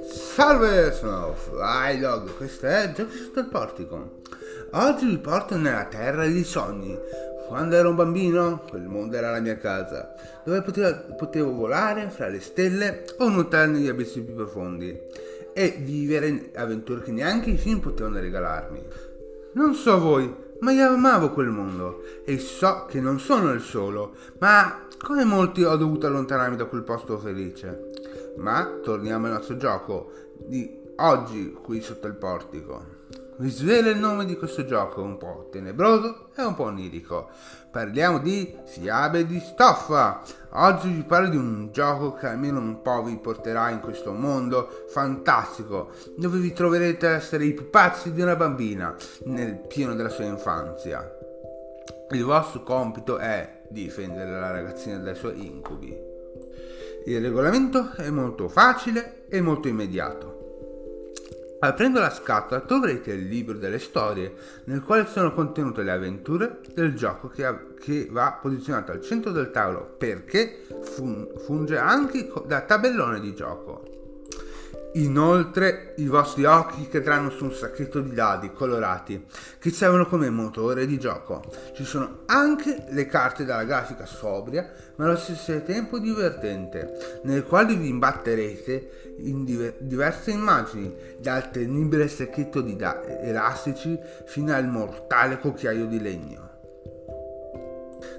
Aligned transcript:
Salve, 0.00 0.92
sono 0.92 1.34
Flydog, 1.34 2.34
questo 2.36 2.66
è 2.66 2.92
Giochi 2.94 3.18
sotto 3.18 3.40
il 3.40 3.46
portico. 3.46 4.20
Oggi 4.72 5.06
vi 5.06 5.18
porto 5.18 5.56
nella 5.56 5.84
terra 5.84 6.26
dei 6.26 6.44
sogni. 6.44 6.98
Quando 7.46 7.76
ero 7.76 7.90
un 7.90 7.96
bambino, 7.96 8.62
quel 8.70 8.86
mondo 8.86 9.16
era 9.16 9.32
la 9.32 9.40
mia 9.40 9.58
casa, 9.58 10.14
dove 10.44 10.62
potevo, 10.62 11.14
potevo 11.16 11.52
volare 11.52 12.08
fra 12.08 12.28
le 12.28 12.40
stelle 12.40 13.04
o 13.18 13.28
nuotare 13.28 13.66
negli 13.66 13.88
abissi 13.88 14.22
più 14.22 14.34
profondi 14.34 14.98
e 15.52 15.76
vivere 15.78 16.50
avventure 16.54 17.02
che 17.02 17.12
neanche 17.12 17.50
i 17.50 17.58
film 17.58 17.80
potevano 17.80 18.18
regalarmi. 18.18 18.82
Non 19.52 19.74
so 19.74 19.98
voi, 19.98 20.34
ma 20.60 20.72
io 20.72 20.88
amavo 20.88 21.32
quel 21.32 21.48
mondo 21.48 22.02
e 22.24 22.38
so 22.38 22.84
che 22.86 23.00
non 23.00 23.18
sono 23.18 23.52
il 23.52 23.60
solo, 23.60 24.14
ma 24.38 24.86
come 25.02 25.24
molti 25.24 25.62
ho 25.62 25.76
dovuto 25.76 26.06
allontanarmi 26.06 26.56
da 26.56 26.66
quel 26.66 26.82
posto 26.82 27.18
felice. 27.18 27.90
Ma 28.36 28.78
torniamo 28.82 29.26
al 29.26 29.32
nostro 29.32 29.56
gioco 29.56 30.10
di 30.36 30.70
oggi 30.96 31.52
qui 31.62 31.80
sotto 31.80 32.06
il 32.06 32.14
portico. 32.14 32.96
Vi 33.40 33.50
svelo 33.50 33.88
il 33.90 33.98
nome 33.98 34.24
di 34.24 34.36
questo 34.36 34.64
gioco, 34.64 35.00
un 35.00 35.16
po' 35.16 35.46
tenebroso 35.52 36.30
e 36.34 36.42
un 36.42 36.56
po' 36.56 36.64
onirico. 36.64 37.28
Parliamo 37.70 38.18
di 38.18 38.52
Siabe 38.64 39.26
di 39.26 39.38
Stoffa. 39.38 40.22
Oggi 40.54 40.88
vi 40.88 41.04
parlo 41.04 41.28
di 41.28 41.36
un 41.36 41.68
gioco 41.70 42.14
che 42.14 42.26
almeno 42.26 42.58
un 42.58 42.82
po' 42.82 43.00
vi 43.04 43.16
porterà 43.16 43.70
in 43.70 43.78
questo 43.78 44.12
mondo 44.12 44.86
fantastico, 44.88 45.92
dove 46.16 46.38
vi 46.38 46.52
troverete 46.52 47.06
a 47.06 47.10
essere 47.10 47.44
i 47.44 47.54
pupazzi 47.54 48.12
di 48.12 48.22
una 48.22 48.34
bambina 48.34 48.96
nel 49.26 49.54
pieno 49.54 49.94
della 49.94 50.08
sua 50.08 50.24
infanzia. 50.24 51.08
Il 52.10 52.24
vostro 52.24 52.64
compito 52.64 53.18
è 53.18 53.62
difendere 53.68 54.32
la 54.32 54.50
ragazzina 54.50 54.98
dai 54.98 55.14
suoi 55.14 55.46
incubi. 55.46 55.96
Il 57.06 57.20
regolamento 57.20 57.92
è 57.92 58.10
molto 58.10 58.48
facile 58.48 59.26
e 59.28 59.40
molto 59.40 59.68
immediato. 59.68 60.37
Aprendo 61.60 61.98
la 61.98 62.10
scatola 62.10 62.60
troverete 62.60 63.12
il 63.12 63.26
libro 63.26 63.58
delle 63.58 63.80
storie 63.80 64.32
nel 64.64 64.80
quale 64.82 65.06
sono 65.06 65.32
contenute 65.34 65.82
le 65.82 65.90
avventure 65.90 66.60
del 66.72 66.94
gioco 66.94 67.26
che, 67.26 67.44
ha, 67.44 67.60
che 67.76 68.06
va 68.08 68.38
posizionato 68.40 68.92
al 68.92 69.02
centro 69.02 69.32
del 69.32 69.50
tavolo 69.50 69.96
perché 69.98 70.64
fun, 70.82 71.26
funge 71.38 71.76
anche 71.76 72.30
da 72.46 72.60
tabellone 72.60 73.18
di 73.18 73.34
gioco. 73.34 73.97
Inoltre 74.94 75.92
i 75.96 76.06
vostri 76.06 76.44
occhi 76.44 76.88
cadranno 76.88 77.28
su 77.30 77.44
un 77.44 77.52
sacchetto 77.52 78.00
di 78.00 78.14
dadi 78.14 78.52
colorati 78.52 79.26
che 79.58 79.70
servono 79.70 80.06
come 80.06 80.30
motore 80.30 80.86
di 80.86 80.98
gioco. 80.98 81.44
Ci 81.74 81.84
sono 81.84 82.20
anche 82.26 82.86
le 82.88 83.06
carte 83.06 83.44
dalla 83.44 83.64
grafica 83.64 84.06
sobria 84.06 84.66
ma 84.96 85.04
allo 85.04 85.16
stesso 85.16 85.62
tempo 85.62 85.98
divertente, 85.98 87.20
nel 87.24 87.44
quale 87.44 87.74
vi 87.76 87.88
imbatterete 87.88 89.16
in 89.18 89.44
diver- 89.44 89.76
diverse 89.78 90.30
immagini, 90.30 90.92
dal 91.20 91.50
tenibile 91.50 92.08
sacchetto 92.08 92.60
di 92.60 92.74
da- 92.74 93.04
elastici 93.20 93.98
fino 94.24 94.54
al 94.54 94.68
mortale 94.68 95.38
cucchiaio 95.38 95.86
di 95.86 96.00
legno. 96.00 96.46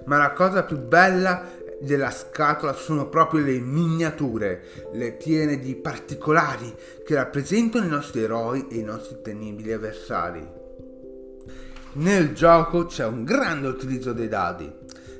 Ma 0.06 0.17
la 0.17 0.31
cosa 0.31 0.64
più 0.64 0.78
bella 0.78 1.44
della 1.81 2.11
scatola 2.11 2.73
sono 2.73 3.08
proprio 3.08 3.44
le 3.44 3.59
miniature, 3.59 4.61
le 4.94 5.13
piene 5.13 5.59
di 5.59 5.75
particolari 5.75 6.73
che 7.05 7.16
rappresentano 7.16 7.85
i 7.85 7.89
nostri 7.89 8.22
eroi 8.22 8.67
e 8.69 8.75
i 8.77 8.83
nostri 8.83 9.17
temibili 9.22 9.72
avversari. 9.72 10.47
Nel 11.94 12.33
gioco 12.33 12.85
c'è 12.85 13.05
un 13.05 13.23
grande 13.23 13.67
utilizzo 13.67 14.13
dei 14.13 14.27
dadi. 14.27 14.72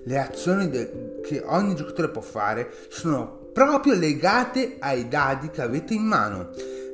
Le 0.04 0.18
azioni 0.20 0.70
de- 0.70 1.20
che 1.24 1.42
ogni 1.46 1.76
giocatore 1.76 2.10
può 2.10 2.22
fare 2.22 2.72
sono 2.90 3.50
proprio 3.52 3.96
legate 3.96 4.78
ai 4.80 5.08
dadi 5.08 5.50
che 5.50 5.62
avete 5.62 5.94
in 5.94 6.04
mano 6.04 6.52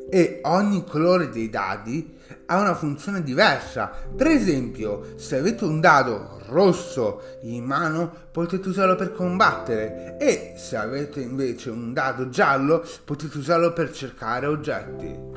e 0.09 0.39
ogni 0.43 0.83
colore 0.85 1.29
dei 1.29 1.49
dadi 1.49 2.17
ha 2.47 2.59
una 2.59 2.75
funzione 2.75 3.23
diversa. 3.23 3.91
Per 4.15 4.27
esempio, 4.27 5.13
se 5.15 5.37
avete 5.37 5.63
un 5.65 5.79
dado 5.79 6.41
rosso 6.47 7.21
in 7.41 7.63
mano, 7.63 8.11
potete 8.31 8.69
usarlo 8.69 8.95
per 8.95 9.13
combattere 9.13 10.17
e 10.19 10.53
se 10.57 10.75
avete 10.75 11.21
invece 11.21 11.69
un 11.69 11.93
dado 11.93 12.29
giallo, 12.29 12.85
potete 13.03 13.37
usarlo 13.37 13.73
per 13.73 13.91
cercare 13.91 14.45
oggetti. 14.45 15.34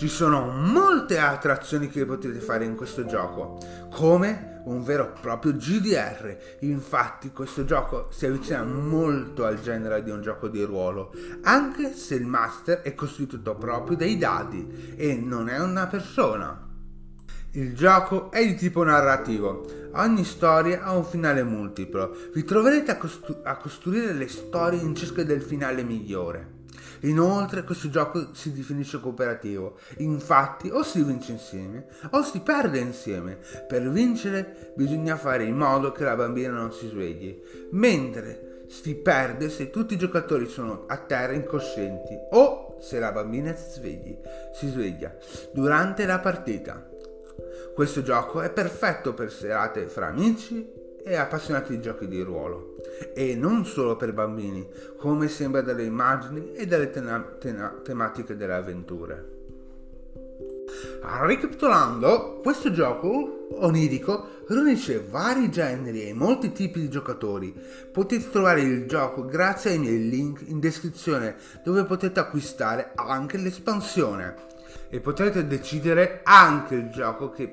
Ci 0.00 0.08
sono 0.08 0.46
molte 0.46 1.18
altre 1.18 1.52
azioni 1.52 1.90
che 1.90 2.06
potete 2.06 2.38
fare 2.38 2.64
in 2.64 2.74
questo 2.74 3.04
gioco, 3.04 3.58
come 3.90 4.62
un 4.64 4.82
vero 4.82 5.08
e 5.08 5.20
proprio 5.20 5.54
GDR. 5.54 6.38
Infatti 6.60 7.32
questo 7.32 7.66
gioco 7.66 8.08
si 8.10 8.24
avvicina 8.24 8.64
molto 8.64 9.44
al 9.44 9.60
genere 9.60 10.02
di 10.02 10.08
un 10.08 10.22
gioco 10.22 10.48
di 10.48 10.62
ruolo, 10.62 11.12
anche 11.42 11.92
se 11.92 12.14
il 12.14 12.24
master 12.24 12.80
è 12.80 12.94
costituito 12.94 13.54
proprio 13.56 13.94
dai 13.94 14.16
dadi 14.16 14.94
e 14.96 15.16
non 15.16 15.50
è 15.50 15.60
una 15.60 15.86
persona. 15.86 16.66
Il 17.50 17.74
gioco 17.74 18.30
è 18.30 18.42
di 18.46 18.54
tipo 18.54 18.82
narrativo, 18.82 19.66
ogni 19.92 20.24
storia 20.24 20.82
ha 20.82 20.96
un 20.96 21.04
finale 21.04 21.42
multiplo, 21.42 22.16
vi 22.32 22.42
troverete 22.42 22.92
a, 22.92 22.96
costru- 22.96 23.40
a 23.44 23.54
costruire 23.58 24.14
le 24.14 24.28
storie 24.28 24.80
in 24.80 24.94
cerca 24.94 25.22
del 25.24 25.42
finale 25.42 25.82
migliore. 25.82 26.59
Inoltre 27.00 27.64
questo 27.64 27.88
gioco 27.88 28.34
si 28.34 28.52
definisce 28.52 29.00
cooperativo, 29.00 29.78
infatti 29.98 30.68
o 30.68 30.82
si 30.82 31.02
vince 31.02 31.32
insieme 31.32 31.86
o 32.10 32.22
si 32.22 32.40
perde 32.40 32.78
insieme. 32.78 33.38
Per 33.66 33.90
vincere 33.90 34.72
bisogna 34.76 35.16
fare 35.16 35.44
in 35.44 35.56
modo 35.56 35.92
che 35.92 36.04
la 36.04 36.16
bambina 36.16 36.50
non 36.50 36.72
si 36.72 36.88
svegli, 36.88 37.40
mentre 37.70 38.64
si 38.68 38.94
perde 38.94 39.48
se 39.48 39.70
tutti 39.70 39.94
i 39.94 39.98
giocatori 39.98 40.46
sono 40.46 40.84
a 40.86 40.96
terra 40.98 41.32
incoscienti 41.32 42.16
o 42.30 42.76
se 42.80 42.98
la 42.98 43.10
bambina 43.10 43.54
si, 43.54 43.70
svegli, 43.78 44.16
si 44.54 44.68
sveglia 44.68 45.16
durante 45.52 46.06
la 46.06 46.20
partita. 46.20 46.88
Questo 47.74 48.02
gioco 48.02 48.42
è 48.42 48.50
perfetto 48.50 49.14
per 49.14 49.32
serate 49.32 49.86
fra 49.86 50.08
amici 50.08 50.79
e 51.04 51.16
appassionati 51.16 51.76
di 51.76 51.82
giochi 51.82 52.06
di 52.06 52.22
ruolo 52.22 52.76
e 53.14 53.34
non 53.34 53.64
solo 53.64 53.96
per 53.96 54.12
bambini, 54.12 54.66
come 54.96 55.28
sembra 55.28 55.62
dalle 55.62 55.84
immagini 55.84 56.52
e 56.52 56.66
dalle 56.66 56.90
tena- 56.90 57.36
tena- 57.38 57.80
tematiche 57.82 58.36
delle 58.36 58.54
avventure. 58.54 59.38
Ricapitolando, 61.02 62.40
questo 62.42 62.70
gioco 62.70 63.48
onirico 63.52 64.44
riunisce 64.46 65.04
vari 65.08 65.50
generi 65.50 66.08
e 66.08 66.14
molti 66.14 66.52
tipi 66.52 66.80
di 66.80 66.88
giocatori. 66.88 67.54
Potete 67.92 68.30
trovare 68.30 68.60
il 68.60 68.86
gioco 68.86 69.24
grazie 69.24 69.72
ai 69.72 69.78
miei 69.78 70.08
link 70.08 70.42
in 70.46 70.60
descrizione 70.60 71.36
dove 71.64 71.84
potete 71.84 72.20
acquistare 72.20 72.92
anche 72.94 73.36
l'espansione 73.36 74.48
e 74.88 75.00
potrete 75.00 75.46
decidere 75.46 76.20
anche 76.22 76.74
il 76.74 76.90
gioco 76.90 77.30
che, 77.30 77.52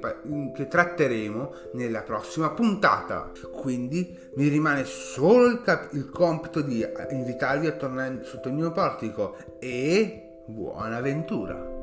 che, 0.54 0.68
tratteremo 0.68 1.54
nella 1.74 2.02
prossima 2.02 2.50
puntata. 2.50 3.32
Quindi 3.52 4.18
mi 4.36 4.48
rimane 4.48 4.86
solo 4.86 5.48
il, 5.48 5.62
cap- 5.62 5.94
il 5.94 6.10
compito 6.10 6.62
di 6.62 6.86
invitarvi 7.12 7.68
a 7.68 7.72
tornare 7.72 8.24
sotto 8.24 8.48
il 8.48 8.56
mio 8.56 8.72
portico 8.72 9.38
e 9.60 10.44
buona 10.46 10.98
avventura! 10.98 11.77